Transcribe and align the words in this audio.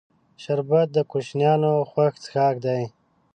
شربت 0.43 0.87
د 0.93 0.97
کوشنیانو 1.11 1.71
خوښ 1.89 2.13
څښاک 2.23 2.55
دی 2.65 2.81